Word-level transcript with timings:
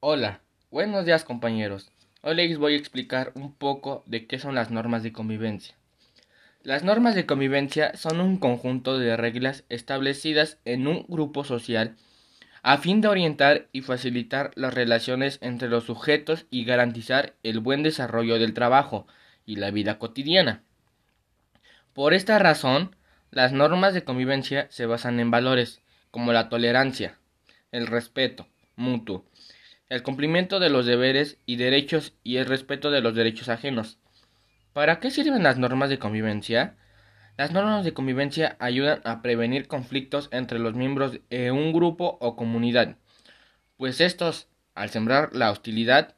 Hola, 0.00 0.42
buenos 0.70 1.06
días 1.06 1.24
compañeros. 1.24 1.90
Hoy 2.20 2.34
les 2.34 2.58
voy 2.58 2.74
a 2.74 2.76
explicar 2.76 3.32
un 3.34 3.54
poco 3.54 4.04
de 4.04 4.26
qué 4.26 4.38
son 4.38 4.54
las 4.54 4.70
normas 4.70 5.02
de 5.02 5.10
convivencia. 5.10 5.74
Las 6.62 6.84
normas 6.84 7.14
de 7.14 7.24
convivencia 7.24 7.96
son 7.96 8.20
un 8.20 8.36
conjunto 8.36 8.98
de 8.98 9.16
reglas 9.16 9.64
establecidas 9.70 10.58
en 10.66 10.86
un 10.86 11.06
grupo 11.08 11.44
social 11.44 11.96
a 12.62 12.76
fin 12.76 13.00
de 13.00 13.08
orientar 13.08 13.68
y 13.72 13.80
facilitar 13.80 14.50
las 14.54 14.74
relaciones 14.74 15.38
entre 15.40 15.68
los 15.68 15.84
sujetos 15.84 16.44
y 16.50 16.66
garantizar 16.66 17.32
el 17.42 17.60
buen 17.60 17.82
desarrollo 17.82 18.38
del 18.38 18.52
trabajo 18.52 19.06
y 19.46 19.56
la 19.56 19.70
vida 19.70 19.98
cotidiana. 19.98 20.62
Por 21.94 22.12
esta 22.12 22.38
razón, 22.38 22.94
las 23.30 23.52
normas 23.52 23.94
de 23.94 24.04
convivencia 24.04 24.66
se 24.68 24.84
basan 24.84 25.20
en 25.20 25.30
valores 25.30 25.80
como 26.10 26.34
la 26.34 26.50
tolerancia, 26.50 27.16
el 27.72 27.86
respeto 27.86 28.46
mutuo, 28.76 29.24
el 29.88 30.02
cumplimiento 30.02 30.58
de 30.58 30.70
los 30.70 30.84
deberes 30.86 31.38
y 31.46 31.56
derechos 31.56 32.12
y 32.24 32.38
el 32.38 32.46
respeto 32.46 32.90
de 32.90 33.00
los 33.00 33.14
derechos 33.14 33.48
ajenos. 33.48 33.98
¿Para 34.72 34.98
qué 34.98 35.10
sirven 35.10 35.44
las 35.44 35.58
normas 35.58 35.90
de 35.90 35.98
convivencia? 35.98 36.76
Las 37.36 37.52
normas 37.52 37.84
de 37.84 37.92
convivencia 37.92 38.56
ayudan 38.58 39.00
a 39.04 39.22
prevenir 39.22 39.68
conflictos 39.68 40.28
entre 40.32 40.58
los 40.58 40.74
miembros 40.74 41.18
de 41.30 41.50
un 41.52 41.72
grupo 41.72 42.18
o 42.20 42.34
comunidad, 42.34 42.96
pues 43.76 44.00
estos, 44.00 44.48
al 44.74 44.90
sembrar 44.90 45.34
la 45.34 45.50
hostilidad, 45.50 46.16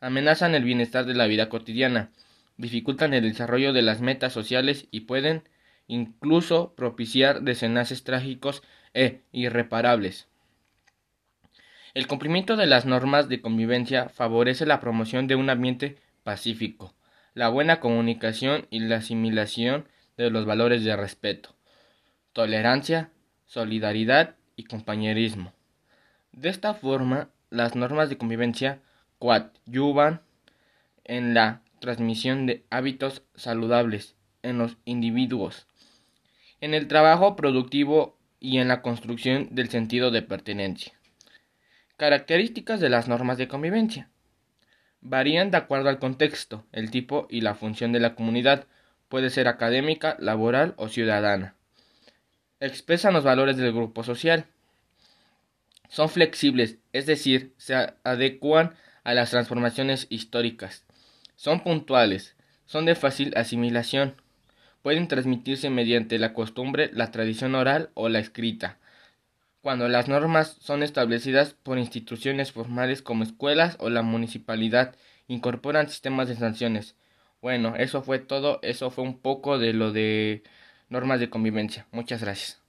amenazan 0.00 0.54
el 0.54 0.64
bienestar 0.64 1.06
de 1.06 1.14
la 1.14 1.26
vida 1.26 1.48
cotidiana, 1.48 2.10
dificultan 2.56 3.14
el 3.14 3.22
desarrollo 3.22 3.72
de 3.72 3.82
las 3.82 4.00
metas 4.00 4.32
sociales 4.32 4.88
y 4.90 5.00
pueden 5.00 5.48
incluso 5.86 6.74
propiciar 6.74 7.42
desenlaces 7.42 8.02
trágicos 8.04 8.62
e 8.92 9.22
irreparables. 9.32 10.28
El 11.96 12.08
cumplimiento 12.08 12.56
de 12.56 12.66
las 12.66 12.84
normas 12.84 13.30
de 13.30 13.40
convivencia 13.40 14.10
favorece 14.10 14.66
la 14.66 14.80
promoción 14.80 15.28
de 15.28 15.34
un 15.34 15.48
ambiente 15.48 15.96
pacífico, 16.24 16.92
la 17.32 17.48
buena 17.48 17.80
comunicación 17.80 18.66
y 18.68 18.80
la 18.80 18.96
asimilación 18.96 19.88
de 20.18 20.28
los 20.28 20.44
valores 20.44 20.84
de 20.84 20.94
respeto, 20.94 21.56
tolerancia, 22.34 23.08
solidaridad 23.46 24.34
y 24.56 24.64
compañerismo. 24.64 25.54
De 26.32 26.50
esta 26.50 26.74
forma, 26.74 27.30
las 27.48 27.76
normas 27.76 28.10
de 28.10 28.18
convivencia 28.18 28.82
coadyuvan 29.18 30.20
en 31.02 31.32
la 31.32 31.62
transmisión 31.80 32.44
de 32.44 32.66
hábitos 32.68 33.22
saludables 33.36 34.16
en 34.42 34.58
los 34.58 34.76
individuos, 34.84 35.66
en 36.60 36.74
el 36.74 36.88
trabajo 36.88 37.36
productivo 37.36 38.18
y 38.38 38.58
en 38.58 38.68
la 38.68 38.82
construcción 38.82 39.48
del 39.52 39.70
sentido 39.70 40.10
de 40.10 40.20
pertenencia. 40.20 40.92
Características 41.96 42.78
de 42.78 42.90
las 42.90 43.08
normas 43.08 43.38
de 43.38 43.48
convivencia. 43.48 44.10
Varían 45.00 45.50
de 45.50 45.56
acuerdo 45.56 45.88
al 45.88 45.98
contexto, 45.98 46.66
el 46.72 46.90
tipo 46.90 47.26
y 47.30 47.40
la 47.40 47.54
función 47.54 47.90
de 47.92 48.00
la 48.00 48.14
comunidad. 48.14 48.66
Puede 49.08 49.30
ser 49.30 49.48
académica, 49.48 50.14
laboral 50.20 50.74
o 50.76 50.88
ciudadana. 50.88 51.54
Expresan 52.60 53.14
los 53.14 53.24
valores 53.24 53.56
del 53.56 53.72
grupo 53.72 54.04
social. 54.04 54.44
Son 55.88 56.10
flexibles, 56.10 56.76
es 56.92 57.06
decir, 57.06 57.54
se 57.56 57.74
adecuan 58.04 58.74
a 59.02 59.14
las 59.14 59.30
transformaciones 59.30 60.06
históricas. 60.10 60.84
Son 61.34 61.60
puntuales, 61.60 62.36
son 62.66 62.84
de 62.84 62.94
fácil 62.94 63.32
asimilación. 63.38 64.20
Pueden 64.82 65.08
transmitirse 65.08 65.70
mediante 65.70 66.18
la 66.18 66.34
costumbre, 66.34 66.90
la 66.92 67.10
tradición 67.10 67.54
oral 67.54 67.88
o 67.94 68.10
la 68.10 68.18
escrita 68.18 68.76
cuando 69.66 69.88
las 69.88 70.06
normas 70.06 70.58
son 70.60 70.84
establecidas 70.84 71.54
por 71.54 71.76
instituciones 71.78 72.52
formales 72.52 73.02
como 73.02 73.24
escuelas 73.24 73.76
o 73.80 73.90
la 73.90 74.02
municipalidad, 74.02 74.94
incorporan 75.26 75.88
sistemas 75.88 76.28
de 76.28 76.36
sanciones. 76.36 76.94
Bueno, 77.42 77.74
eso 77.74 78.00
fue 78.00 78.20
todo, 78.20 78.60
eso 78.62 78.92
fue 78.92 79.02
un 79.02 79.18
poco 79.18 79.58
de 79.58 79.72
lo 79.72 79.90
de 79.90 80.44
normas 80.88 81.18
de 81.18 81.30
convivencia. 81.30 81.88
Muchas 81.90 82.22
gracias. 82.22 82.65